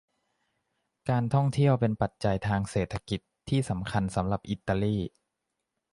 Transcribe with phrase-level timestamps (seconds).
[1.09, 4.97] การท่องเที่ยวเป็นปัจจัยทางเศรษฐกิจที่สำคัญสำหรับอิตาลี